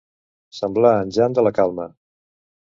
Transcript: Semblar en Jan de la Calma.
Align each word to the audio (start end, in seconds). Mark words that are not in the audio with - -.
Semblar 0.59 0.95
en 1.03 1.13
Jan 1.19 1.37
de 1.41 1.45
la 1.49 1.53
Calma. 1.61 1.89